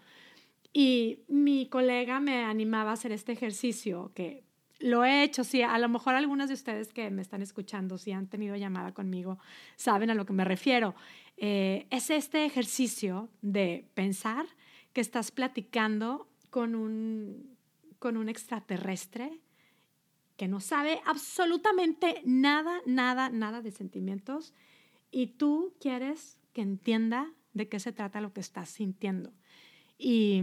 Y 0.71 1.19
mi 1.27 1.67
colega 1.67 2.19
me 2.19 2.45
animaba 2.45 2.91
a 2.91 2.93
hacer 2.93 3.11
este 3.11 3.33
ejercicio 3.33 4.11
que 4.13 4.43
lo 4.79 5.03
he 5.03 5.23
hecho, 5.23 5.43
sí, 5.43 5.61
a 5.63 5.77
lo 5.79 5.89
mejor 5.89 6.15
algunas 6.15 6.49
de 6.49 6.53
ustedes 6.53 6.93
que 6.93 7.09
me 7.09 7.21
están 7.21 7.41
escuchando, 7.41 7.97
si 7.97 8.11
han 8.11 8.27
tenido 8.27 8.55
llamada 8.55 8.93
conmigo, 8.93 9.39
saben 9.75 10.11
a 10.11 10.13
lo 10.13 10.25
que 10.25 10.33
me 10.33 10.45
refiero. 10.45 10.95
Eh, 11.37 11.85
es 11.91 12.09
este 12.09 12.45
ejercicio 12.45 13.29
de 13.41 13.87
pensar 13.93 14.45
que 14.91 15.01
estás 15.01 15.31
platicando 15.31 16.27
con 16.49 16.73
un, 16.73 17.55
con 17.99 18.17
un 18.17 18.27
extraterrestre 18.27 19.39
que 20.35 20.47
no 20.47 20.59
sabe 20.59 20.99
absolutamente 21.05 22.21
nada, 22.25 22.81
nada, 22.85 23.29
nada 23.29 23.61
de 23.61 23.71
sentimientos 23.71 24.53
y 25.11 25.27
tú 25.37 25.75
quieres 25.79 26.39
que 26.53 26.61
entienda 26.61 27.31
de 27.53 27.69
qué 27.69 27.79
se 27.79 27.91
trata 27.91 28.21
lo 28.21 28.33
que 28.33 28.41
estás 28.41 28.69
sintiendo. 28.69 29.31
Y, 29.97 30.41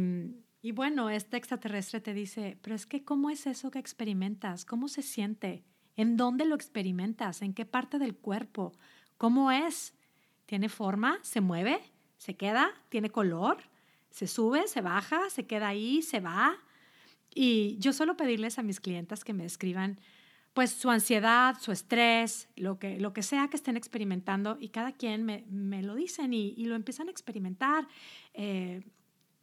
y 0.62 0.72
bueno, 0.72 1.10
este 1.10 1.36
extraterrestre 1.36 2.00
te 2.00 2.14
dice, 2.14 2.58
pero 2.62 2.76
es 2.76 2.86
que 2.86 3.04
¿cómo 3.04 3.30
es 3.30 3.46
eso 3.46 3.70
que 3.70 3.78
experimentas? 3.78 4.64
¿Cómo 4.64 4.88
se 4.88 5.02
siente? 5.02 5.64
¿En 5.96 6.16
dónde 6.16 6.44
lo 6.44 6.54
experimentas? 6.54 7.42
¿En 7.42 7.54
qué 7.54 7.66
parte 7.66 7.98
del 7.98 8.16
cuerpo? 8.16 8.72
¿Cómo 9.16 9.52
es? 9.52 9.94
¿Tiene 10.46 10.68
forma? 10.68 11.18
¿Se 11.22 11.40
mueve? 11.40 11.80
¿Se 12.16 12.36
queda? 12.36 12.70
¿Tiene 12.88 13.10
color? 13.10 13.58
¿Se 14.10 14.26
sube? 14.26 14.66
¿Se 14.68 14.80
baja? 14.80 15.30
¿Se 15.30 15.46
queda 15.46 15.68
ahí? 15.68 16.02
¿Se 16.02 16.20
va? 16.20 16.56
Y 17.34 17.76
yo 17.78 17.92
suelo 17.92 18.16
pedirles 18.16 18.58
a 18.58 18.62
mis 18.62 18.80
clientas 18.80 19.24
que 19.24 19.32
me 19.32 19.44
escriban 19.44 19.98
pues 20.54 20.70
su 20.70 20.88
ansiedad, 20.88 21.56
su 21.60 21.72
estrés, 21.72 22.48
lo 22.54 22.78
que, 22.78 23.00
lo 23.00 23.12
que 23.12 23.24
sea 23.24 23.48
que 23.48 23.56
estén 23.56 23.76
experimentando 23.76 24.56
y 24.60 24.68
cada 24.68 24.92
quien 24.92 25.24
me, 25.24 25.44
me 25.50 25.82
lo 25.82 25.96
dicen 25.96 26.32
y, 26.32 26.54
lo 26.64 26.76
empiezan 26.76 27.08
a 27.08 27.10
experimentar. 27.10 27.88
Eh, 28.34 28.84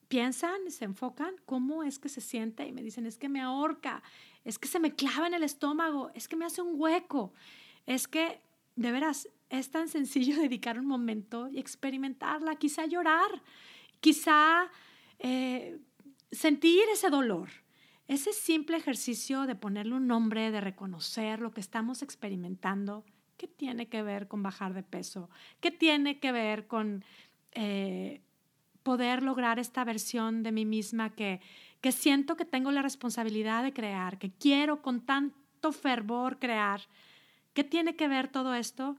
piensan, 0.07 0.71
se 0.71 0.85
enfocan, 0.85 1.35
cómo 1.45 1.83
es 1.83 1.99
que 1.99 2.07
se 2.07 2.21
siente 2.21 2.65
y 2.65 2.71
me 2.71 2.81
dicen, 2.81 3.05
es 3.05 3.17
que 3.17 3.27
me 3.27 3.41
ahorca, 3.41 4.01
es 4.45 4.57
que 4.57 4.69
se 4.69 4.79
me 4.79 4.95
clava 4.95 5.27
en 5.27 5.33
el 5.33 5.43
estómago, 5.43 6.11
es 6.15 6.29
que 6.29 6.37
me 6.37 6.45
hace 6.45 6.61
un 6.61 6.79
hueco, 6.79 7.33
es 7.85 8.07
que 8.07 8.41
de 8.77 8.91
veras 8.91 9.27
es 9.51 9.69
tan 9.69 9.87
sencillo 9.87 10.35
dedicar 10.41 10.79
un 10.79 10.87
momento 10.87 11.47
y 11.49 11.59
experimentarla, 11.59 12.55
quizá 12.55 12.87
llorar, 12.87 13.43
quizá 13.99 14.71
eh, 15.19 15.79
sentir 16.31 16.81
ese 16.91 17.09
dolor 17.09 17.49
ese 18.11 18.33
simple 18.33 18.75
ejercicio 18.75 19.45
de 19.45 19.55
ponerle 19.55 19.95
un 19.95 20.05
nombre, 20.05 20.51
de 20.51 20.59
reconocer 20.59 21.39
lo 21.39 21.53
que 21.53 21.61
estamos 21.61 22.01
experimentando, 22.01 23.05
¿qué 23.37 23.47
tiene 23.47 23.87
que 23.87 24.03
ver 24.03 24.27
con 24.27 24.43
bajar 24.43 24.73
de 24.73 24.83
peso? 24.83 25.29
¿Qué 25.61 25.71
tiene 25.71 26.19
que 26.19 26.33
ver 26.33 26.67
con 26.67 27.05
eh, 27.53 28.19
poder 28.83 29.23
lograr 29.23 29.59
esta 29.59 29.85
versión 29.85 30.43
de 30.43 30.51
mí 30.51 30.65
misma 30.65 31.11
que, 31.11 31.39
que 31.79 31.93
siento 31.93 32.35
que 32.35 32.43
tengo 32.43 32.71
la 32.71 32.81
responsabilidad 32.81 33.63
de 33.63 33.71
crear, 33.71 34.17
que 34.17 34.29
quiero 34.29 34.81
con 34.81 35.05
tanto 35.05 35.71
fervor 35.71 36.37
crear? 36.37 36.81
¿Qué 37.53 37.63
tiene 37.63 37.95
que 37.95 38.09
ver 38.09 38.27
todo 38.27 38.53
esto? 38.55 38.97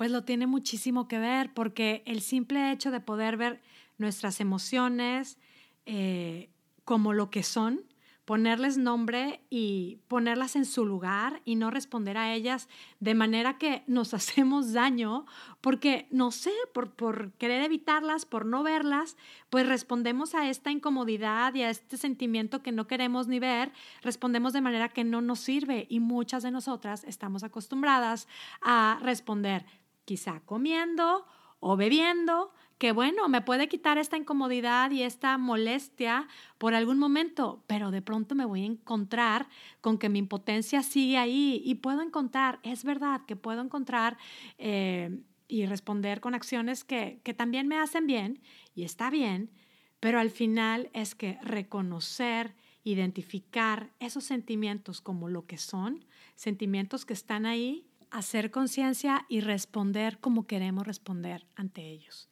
Pues 0.00 0.10
lo 0.10 0.24
tiene 0.24 0.46
muchísimo 0.46 1.08
que 1.08 1.18
ver 1.18 1.52
porque 1.52 2.02
el 2.06 2.22
simple 2.22 2.72
hecho 2.72 2.90
de 2.90 3.00
poder 3.00 3.36
ver 3.36 3.60
nuestras 3.98 4.40
emociones 4.40 5.36
eh, 5.84 6.48
como 6.86 7.12
lo 7.12 7.28
que 7.28 7.42
son, 7.42 7.82
ponerles 8.24 8.78
nombre 8.78 9.42
y 9.50 9.98
ponerlas 10.08 10.56
en 10.56 10.64
su 10.64 10.86
lugar 10.86 11.42
y 11.44 11.56
no 11.56 11.70
responder 11.70 12.16
a 12.16 12.32
ellas 12.32 12.68
de 12.98 13.14
manera 13.14 13.58
que 13.58 13.82
nos 13.88 14.14
hacemos 14.14 14.72
daño, 14.72 15.26
porque 15.60 16.06
no 16.10 16.30
sé, 16.30 16.52
por, 16.72 16.94
por 16.94 17.32
querer 17.32 17.62
evitarlas, 17.62 18.24
por 18.24 18.46
no 18.46 18.62
verlas, 18.62 19.18
pues 19.50 19.66
respondemos 19.68 20.34
a 20.34 20.48
esta 20.48 20.70
incomodidad 20.70 21.52
y 21.54 21.62
a 21.62 21.68
este 21.68 21.98
sentimiento 21.98 22.62
que 22.62 22.72
no 22.72 22.86
queremos 22.86 23.26
ni 23.26 23.38
ver, 23.38 23.70
respondemos 24.00 24.54
de 24.54 24.62
manera 24.62 24.88
que 24.88 25.04
no 25.04 25.20
nos 25.20 25.40
sirve 25.40 25.86
y 25.90 26.00
muchas 26.00 26.42
de 26.42 26.52
nosotras 26.52 27.04
estamos 27.04 27.44
acostumbradas 27.44 28.28
a 28.62 28.98
responder 29.02 29.66
quizá 30.10 30.40
comiendo 30.40 31.24
o 31.60 31.76
bebiendo, 31.76 32.52
que 32.78 32.90
bueno, 32.90 33.28
me 33.28 33.42
puede 33.42 33.68
quitar 33.68 33.96
esta 33.96 34.16
incomodidad 34.16 34.90
y 34.90 35.04
esta 35.04 35.38
molestia 35.38 36.26
por 36.58 36.74
algún 36.74 36.98
momento, 36.98 37.62
pero 37.68 37.92
de 37.92 38.02
pronto 38.02 38.34
me 38.34 38.44
voy 38.44 38.62
a 38.62 38.66
encontrar 38.66 39.46
con 39.80 39.98
que 39.98 40.08
mi 40.08 40.18
impotencia 40.18 40.82
sigue 40.82 41.16
ahí 41.16 41.62
y 41.64 41.76
puedo 41.76 42.02
encontrar, 42.02 42.58
es 42.64 42.82
verdad 42.82 43.20
que 43.24 43.36
puedo 43.36 43.62
encontrar 43.62 44.18
eh, 44.58 45.16
y 45.46 45.66
responder 45.66 46.20
con 46.20 46.34
acciones 46.34 46.82
que, 46.82 47.20
que 47.22 47.32
también 47.32 47.68
me 47.68 47.78
hacen 47.78 48.08
bien 48.08 48.42
y 48.74 48.82
está 48.82 49.10
bien, 49.10 49.52
pero 50.00 50.18
al 50.18 50.30
final 50.30 50.90
es 50.92 51.14
que 51.14 51.38
reconocer, 51.40 52.56
identificar 52.82 53.92
esos 54.00 54.24
sentimientos 54.24 55.00
como 55.00 55.28
lo 55.28 55.46
que 55.46 55.56
son, 55.56 56.04
sentimientos 56.34 57.06
que 57.06 57.12
están 57.12 57.46
ahí, 57.46 57.86
hacer 58.10 58.50
conciencia 58.50 59.26
y 59.28 59.40
responder 59.40 60.18
como 60.18 60.46
queremos 60.46 60.86
responder 60.86 61.46
ante 61.56 61.82
ellos. 61.82 62.28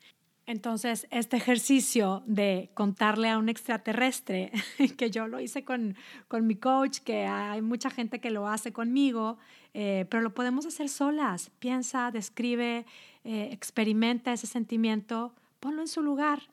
Entonces, 0.48 1.06
este 1.10 1.36
ejercicio 1.36 2.22
de 2.26 2.70
contarle 2.72 3.28
a 3.28 3.36
un 3.36 3.50
extraterrestre, 3.50 4.50
que 4.96 5.10
yo 5.10 5.28
lo 5.28 5.40
hice 5.40 5.62
con, 5.62 5.94
con 6.26 6.46
mi 6.46 6.54
coach, 6.54 7.00
que 7.00 7.26
hay 7.26 7.60
mucha 7.60 7.90
gente 7.90 8.18
que 8.18 8.30
lo 8.30 8.48
hace 8.48 8.72
conmigo, 8.72 9.36
eh, 9.74 10.06
pero 10.08 10.22
lo 10.22 10.32
podemos 10.32 10.64
hacer 10.64 10.88
solas. 10.88 11.50
Piensa, 11.58 12.10
describe 12.10 12.86
eh, 13.24 13.50
experimenta 13.52 14.32
ese 14.32 14.46
sentimiento, 14.46 15.34
ponlo 15.60 15.82
en 15.82 15.88
su 15.88 16.00
lugar. 16.00 16.44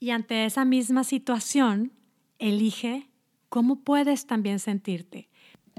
Y 0.00 0.08
ante 0.10 0.46
esa 0.46 0.64
misma 0.64 1.04
situación, 1.04 1.92
elige 2.38 3.10
cómo 3.50 3.80
puedes 3.80 4.26
también 4.26 4.58
sentirte. 4.58 5.28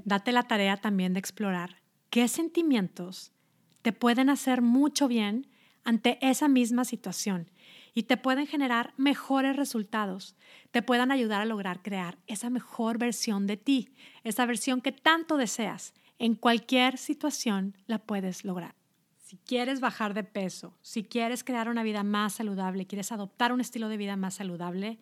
Date 0.04 0.32
la 0.32 0.44
tarea 0.44 0.78
también 0.78 1.14
de 1.14 1.20
explorar 1.20 1.85
qué 2.16 2.30
sentimientos 2.30 3.34
te 3.82 3.92
pueden 3.92 4.30
hacer 4.30 4.62
mucho 4.62 5.10
bien 5.10 5.48
ante 5.84 6.18
esa 6.22 6.48
misma 6.48 6.86
situación 6.86 7.52
y 7.94 8.04
te 8.04 8.16
pueden 8.16 8.48
generar 8.48 8.94
mejores 8.96 9.58
resultados, 9.58 10.38
te 10.72 10.82
puedan 10.82 11.12
ayudar 11.12 11.42
a 11.42 11.46
lograr 11.46 11.82
crear 11.82 12.18
esa 12.26 12.50
mejor 12.50 13.00
versión 13.00 13.48
de 13.48 13.58
ti, 13.58 13.90
esa 14.24 14.46
versión 14.46 14.80
que 14.80 14.94
tanto 14.94 15.36
deseas. 15.36 15.94
En 16.18 16.36
cualquier 16.36 16.98
situación 16.98 17.76
la 17.86 17.98
puedes 17.98 18.46
lograr. 18.46 18.76
Si 19.18 19.36
quieres 19.36 19.82
bajar 19.82 20.14
de 20.14 20.24
peso, 20.24 20.74
si 20.82 21.04
quieres 21.04 21.44
crear 21.44 21.68
una 21.68 21.84
vida 21.84 22.04
más 22.04 22.36
saludable, 22.36 22.88
quieres 22.88 23.12
adoptar 23.12 23.52
un 23.52 23.60
estilo 23.60 23.90
de 23.90 23.98
vida 23.98 24.16
más 24.16 24.36
saludable 24.36 25.00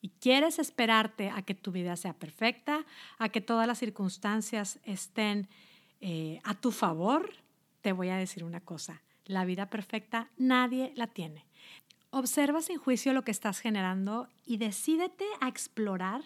y 0.00 0.08
quieres 0.08 0.58
esperarte 0.58 1.30
a 1.30 1.42
que 1.42 1.54
tu 1.54 1.70
vida 1.70 1.94
sea 1.94 2.14
perfecta, 2.14 2.84
a 3.18 3.28
que 3.28 3.40
todas 3.40 3.68
las 3.68 3.78
circunstancias 3.78 4.80
estén 4.82 5.48
eh, 6.00 6.40
a 6.44 6.54
tu 6.54 6.72
favor, 6.72 7.32
te 7.80 7.92
voy 7.92 8.08
a 8.08 8.16
decir 8.16 8.44
una 8.44 8.60
cosa, 8.60 9.02
la 9.24 9.44
vida 9.44 9.70
perfecta 9.70 10.30
nadie 10.36 10.92
la 10.96 11.06
tiene. 11.06 11.46
Observa 12.10 12.62
sin 12.62 12.78
juicio 12.78 13.12
lo 13.12 13.22
que 13.22 13.30
estás 13.30 13.58
generando 13.60 14.28
y 14.44 14.56
decídete 14.56 15.24
a 15.40 15.48
explorar 15.48 16.22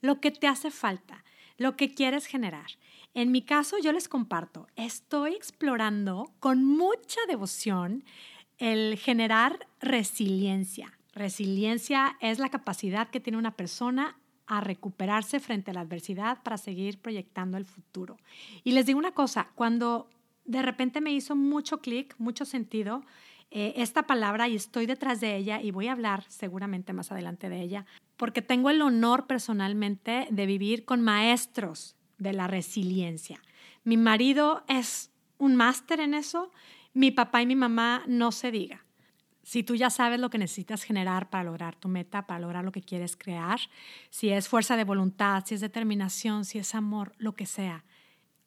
lo 0.00 0.20
que 0.20 0.30
te 0.30 0.46
hace 0.46 0.70
falta, 0.70 1.24
lo 1.58 1.76
que 1.76 1.94
quieres 1.94 2.26
generar. 2.26 2.66
En 3.14 3.30
mi 3.30 3.42
caso, 3.42 3.78
yo 3.78 3.92
les 3.92 4.08
comparto, 4.08 4.66
estoy 4.76 5.34
explorando 5.34 6.32
con 6.40 6.64
mucha 6.64 7.20
devoción 7.28 8.04
el 8.58 8.98
generar 8.98 9.66
resiliencia. 9.80 10.98
Resiliencia 11.12 12.16
es 12.20 12.38
la 12.38 12.48
capacidad 12.48 13.08
que 13.08 13.20
tiene 13.20 13.38
una 13.38 13.56
persona 13.56 14.16
a 14.46 14.60
recuperarse 14.60 15.40
frente 15.40 15.70
a 15.70 15.74
la 15.74 15.80
adversidad 15.80 16.42
para 16.42 16.58
seguir 16.58 16.98
proyectando 16.98 17.56
el 17.56 17.64
futuro. 17.64 18.18
Y 18.62 18.72
les 18.72 18.86
digo 18.86 18.98
una 18.98 19.12
cosa, 19.12 19.48
cuando 19.54 20.08
de 20.44 20.62
repente 20.62 21.00
me 21.00 21.12
hizo 21.12 21.34
mucho 21.34 21.78
clic, 21.78 22.14
mucho 22.18 22.44
sentido, 22.44 23.02
eh, 23.50 23.74
esta 23.76 24.02
palabra 24.02 24.48
y 24.48 24.56
estoy 24.56 24.86
detrás 24.86 25.20
de 25.20 25.36
ella 25.36 25.62
y 25.62 25.70
voy 25.70 25.88
a 25.88 25.92
hablar 25.92 26.24
seguramente 26.28 26.92
más 26.92 27.12
adelante 27.12 27.48
de 27.48 27.60
ella, 27.60 27.86
porque 28.16 28.42
tengo 28.42 28.70
el 28.70 28.82
honor 28.82 29.26
personalmente 29.26 30.26
de 30.30 30.46
vivir 30.46 30.84
con 30.84 31.02
maestros 31.02 31.96
de 32.18 32.32
la 32.32 32.46
resiliencia. 32.46 33.40
Mi 33.84 33.96
marido 33.96 34.64
es 34.68 35.10
un 35.38 35.56
máster 35.56 36.00
en 36.00 36.14
eso, 36.14 36.50
mi 36.94 37.10
papá 37.10 37.42
y 37.42 37.46
mi 37.46 37.56
mamá 37.56 38.02
no 38.06 38.32
se 38.32 38.50
diga. 38.50 38.83
Si 39.44 39.62
tú 39.62 39.76
ya 39.76 39.90
sabes 39.90 40.18
lo 40.18 40.30
que 40.30 40.38
necesitas 40.38 40.82
generar 40.82 41.30
para 41.30 41.44
lograr 41.44 41.76
tu 41.76 41.88
meta, 41.88 42.26
para 42.26 42.40
lograr 42.40 42.64
lo 42.64 42.72
que 42.72 42.82
quieres 42.82 43.16
crear, 43.16 43.60
si 44.10 44.30
es 44.30 44.48
fuerza 44.48 44.76
de 44.76 44.84
voluntad, 44.84 45.44
si 45.46 45.54
es 45.54 45.60
determinación, 45.60 46.44
si 46.44 46.58
es 46.58 46.74
amor, 46.74 47.14
lo 47.18 47.36
que 47.36 47.46
sea, 47.46 47.84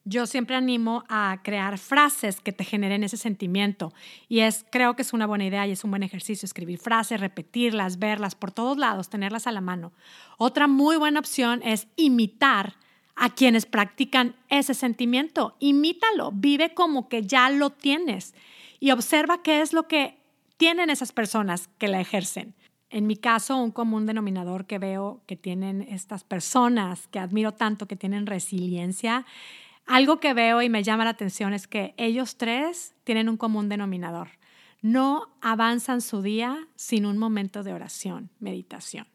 yo 0.09 0.25
siempre 0.25 0.55
animo 0.55 1.03
a 1.09 1.41
crear 1.43 1.77
frases 1.77 2.39
que 2.39 2.53
te 2.53 2.63
generen 2.63 3.03
ese 3.03 3.17
sentimiento. 3.17 3.93
Y 4.29 4.39
es, 4.39 4.65
creo 4.71 4.95
que 4.95 5.01
es 5.01 5.11
una 5.11 5.27
buena 5.27 5.45
idea 5.45 5.67
y 5.67 5.71
es 5.71 5.83
un 5.83 5.91
buen 5.91 6.03
ejercicio 6.03 6.45
escribir 6.45 6.79
frases, 6.79 7.19
repetirlas, 7.19 7.99
verlas 7.99 8.33
por 8.33 8.51
todos 8.51 8.77
lados, 8.77 9.09
tenerlas 9.09 9.47
a 9.47 9.51
la 9.51 9.59
mano. 9.59 9.91
Otra 10.37 10.67
muy 10.67 10.95
buena 10.95 11.19
opción 11.19 11.61
es 11.61 11.87
imitar 11.97 12.75
a 13.17 13.31
quienes 13.31 13.65
practican 13.65 14.35
ese 14.47 14.73
sentimiento. 14.73 15.57
Imítalo, 15.59 16.31
vive 16.31 16.73
como 16.73 17.09
que 17.09 17.23
ya 17.23 17.49
lo 17.49 17.71
tienes 17.71 18.33
y 18.79 18.91
observa 18.91 19.43
qué 19.43 19.59
es 19.59 19.73
lo 19.73 19.89
que 19.89 20.16
tienen 20.57 20.89
esas 20.89 21.11
personas 21.11 21.69
que 21.77 21.87
la 21.87 22.01
ejercen. 22.01 22.55
En 22.89 23.05
mi 23.05 23.15
caso, 23.15 23.57
un 23.57 23.71
común 23.71 24.05
denominador 24.05 24.65
que 24.65 24.79
veo 24.79 25.21
que 25.27 25.35
tienen 25.35 25.81
estas 25.81 26.23
personas 26.23 27.07
que 27.07 27.19
admiro 27.19 27.53
tanto, 27.53 27.87
que 27.87 27.95
tienen 27.95 28.25
resiliencia, 28.25 29.25
algo 29.85 30.19
que 30.19 30.33
veo 30.33 30.61
y 30.61 30.69
me 30.69 30.83
llama 30.83 31.05
la 31.05 31.11
atención 31.11 31.53
es 31.53 31.67
que 31.67 31.93
ellos 31.97 32.35
tres 32.35 32.93
tienen 33.05 33.29
un 33.29 33.37
común 33.37 33.69
denominador. 33.69 34.29
No 34.81 35.29
avanzan 35.41 36.01
su 36.01 36.21
día 36.21 36.67
sin 36.75 37.05
un 37.05 37.17
momento 37.17 37.63
de 37.63 37.73
oración, 37.73 38.29
meditación. 38.39 39.07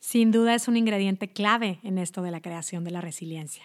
Sin 0.00 0.32
duda 0.32 0.54
es 0.54 0.66
un 0.66 0.76
ingrediente 0.76 1.32
clave 1.32 1.78
en 1.84 1.98
esto 1.98 2.22
de 2.22 2.32
la 2.32 2.40
creación 2.40 2.84
de 2.84 2.90
la 2.90 3.00
resiliencia. 3.00 3.64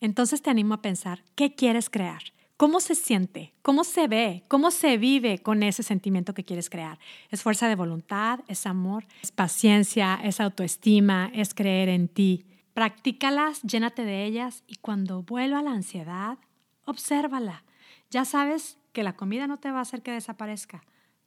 Entonces 0.00 0.42
te 0.42 0.50
animo 0.50 0.74
a 0.74 0.82
pensar, 0.82 1.22
¿qué 1.34 1.54
quieres 1.54 1.88
crear? 1.88 2.22
¿Cómo 2.60 2.80
se 2.80 2.94
siente? 2.94 3.54
¿Cómo 3.62 3.84
se 3.84 4.06
ve? 4.06 4.44
¿Cómo 4.46 4.70
se 4.70 4.98
vive 4.98 5.38
con 5.38 5.62
ese 5.62 5.82
sentimiento 5.82 6.34
que 6.34 6.44
quieres 6.44 6.68
crear? 6.68 6.98
¿Es 7.30 7.42
fuerza 7.42 7.68
de 7.68 7.74
voluntad? 7.74 8.40
¿Es 8.48 8.66
amor? 8.66 9.06
¿Es 9.22 9.32
paciencia? 9.32 10.20
¿Es 10.22 10.40
autoestima? 10.40 11.30
¿Es 11.32 11.54
creer 11.54 11.88
en 11.88 12.08
ti? 12.08 12.44
Practícalas, 12.74 13.62
llénate 13.62 14.04
de 14.04 14.26
ellas 14.26 14.62
y 14.66 14.76
cuando 14.76 15.22
vuelva 15.22 15.62
la 15.62 15.70
ansiedad, 15.70 16.36
obsérvala. 16.84 17.64
Ya 18.10 18.26
sabes 18.26 18.76
que 18.92 19.04
la 19.04 19.16
comida 19.16 19.46
no 19.46 19.56
te 19.56 19.70
va 19.70 19.78
a 19.78 19.82
hacer 19.82 20.02
que 20.02 20.12
desaparezca. 20.12 20.82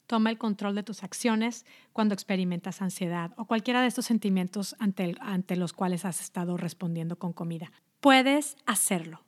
Toma 0.06 0.30
el 0.30 0.38
control 0.38 0.76
de 0.76 0.84
tus 0.84 1.02
acciones 1.02 1.65
cuando 1.93 2.13
experimentas 2.13 2.80
ansiedad 2.84 3.34
o 3.38 3.46
cualquiera 3.46 3.82
de 3.82 3.88
estos 3.88 4.06
sentimientos 4.06 4.76
ante, 4.78 5.15
ante 5.19 5.56
los 5.56 5.74
cuales 5.74 6.06
has 6.06 6.22
estado 6.22 6.58
respondiendo 6.58 7.17
con 7.17 7.34
comida. 7.34 7.72
Puedes 8.02 8.56
hacerlo. 8.67 9.22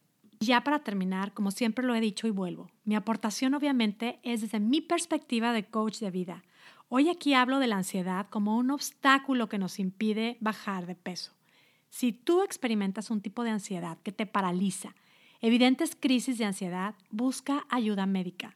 Ya 0.45 0.63
para 0.63 0.83
terminar, 0.83 1.33
como 1.33 1.49
siempre 1.49 1.83
lo 1.83 1.95
he 1.95 1.99
dicho 1.99 2.27
y 2.27 2.29
vuelvo, 2.29 2.69
mi 2.83 2.95
aportación 2.95 3.55
obviamente 3.55 4.19
es 4.21 4.41
desde 4.41 4.59
mi 4.59 4.79
perspectiva 4.79 5.53
de 5.53 5.65
coach 5.65 5.97
de 5.97 6.11
vida. 6.11 6.43
Hoy 6.87 7.09
aquí 7.09 7.33
hablo 7.33 7.57
de 7.57 7.65
la 7.65 7.77
ansiedad 7.77 8.27
como 8.29 8.55
un 8.55 8.69
obstáculo 8.69 9.49
que 9.49 9.57
nos 9.57 9.79
impide 9.79 10.37
bajar 10.41 10.85
de 10.85 10.93
peso. 10.93 11.31
Si 11.89 12.11
tú 12.11 12.43
experimentas 12.43 13.09
un 13.09 13.21
tipo 13.21 13.43
de 13.43 13.49
ansiedad 13.49 13.97
que 14.03 14.11
te 14.11 14.27
paraliza, 14.27 14.93
evidentes 15.41 15.97
crisis 15.99 16.37
de 16.37 16.45
ansiedad, 16.45 16.93
busca 17.09 17.65
ayuda 17.71 18.05
médica. 18.05 18.55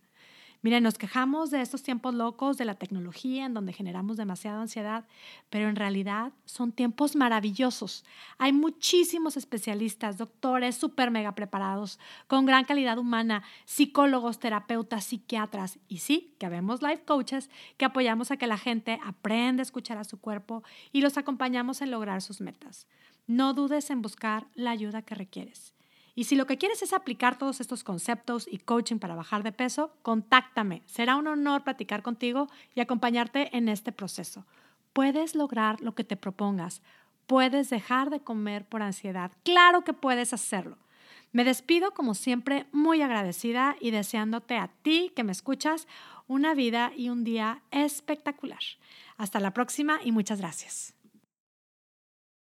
Miren, 0.62 0.84
nos 0.84 0.98
quejamos 0.98 1.52
de 1.52 1.62
estos 1.62 1.84
tiempos 1.84 2.13
locos 2.13 2.58
de 2.58 2.65
la 2.65 2.76
tecnología 2.76 3.45
en 3.45 3.54
donde 3.54 3.72
generamos 3.72 4.17
demasiada 4.17 4.62
ansiedad, 4.62 5.06
pero 5.50 5.69
en 5.69 5.78
realidad 5.78 6.34
son 6.43 6.74
tiempos 6.74 7.15
maravillosos. 7.15 8.04
Hay 8.38 8.52
muchísimos 8.52 9.38
especialistas, 9.38 10.17
doctores 10.17 10.76
súper 10.76 11.12
mega 11.12 11.34
preparados, 11.34 11.98
con 12.28 12.45
gran 12.45 12.65
calidad 12.65 12.98
humana, 12.98 13.41
psicólogos, 13.63 14.39
terapeutas, 14.39 15.06
psiquiatras 15.06 15.80
y 15.88 16.00
sí, 16.00 16.36
que 16.38 16.45
habemos 16.45 16.82
life 16.82 17.06
coaches 17.06 17.50
que 17.78 17.86
apoyamos 17.86 18.30
a 18.32 18.36
que 18.36 18.48
la 18.48 18.58
gente 18.58 19.00
aprenda 19.06 19.62
a 19.62 19.63
escuchar 19.63 19.98
a 19.98 20.04
su 20.04 20.19
cuerpo 20.19 20.63
y 20.91 21.00
los 21.00 21.17
acompañamos 21.17 21.82
en 21.82 21.91
lograr 21.91 22.22
sus 22.22 22.41
metas. 22.41 22.86
No 23.28 23.54
dudes 23.54 23.89
en 23.91 24.02
buscar 24.02 24.48
la 24.56 24.72
ayuda 24.72 25.04
que 25.04 25.15
requieres. 25.15 25.74
Y 26.19 26.25
si 26.25 26.36
lo 26.36 26.47
que 26.47 26.58
quieres 26.58 26.82
es 26.82 26.91
aplicar 26.91 27.38
todos 27.38 27.62
estos 27.62 27.86
conceptos 27.86 28.45
y 28.51 28.58
coaching 28.58 28.97
para 28.97 29.15
bajar 29.15 29.41
de 29.41 29.53
peso, 29.53 29.93
contáctame. 30.01 30.82
Será 30.86 31.15
un 31.15 31.27
honor 31.27 31.63
platicar 31.63 32.03
contigo 32.03 32.49
y 32.75 32.82
acompañarte 32.82 33.55
en 33.55 33.69
este 33.69 33.93
proceso. 33.93 34.45
Puedes 34.91 35.34
lograr 35.34 35.79
lo 35.79 35.95
que 35.95 36.03
te 36.03 36.17
propongas. 36.17 36.82
Puedes 37.25 37.69
dejar 37.69 38.10
de 38.10 38.19
comer 38.19 38.65
por 38.65 38.82
ansiedad. 38.82 39.32
Claro 39.45 39.86
que 39.86 39.93
puedes 39.93 40.34
hacerlo. 40.34 40.77
Me 41.32 41.45
despido 41.45 41.93
como 41.93 42.13
siempre 42.13 42.65
muy 42.73 43.01
agradecida 43.01 43.77
y 43.79 43.91
deseándote 43.91 44.58
a 44.58 44.67
ti 44.82 45.13
que 45.15 45.23
me 45.23 45.32
escuchas 45.32 45.88
una 46.27 46.53
vida 46.53 46.91
y 46.97 47.08
un 47.08 47.23
día 47.23 47.62
espectacular. 47.71 48.60
Hasta 49.15 49.39
la 49.39 49.53
próxima 49.53 50.01
y 50.03 50.12
muchas 50.12 50.39
gracias. 50.39 50.99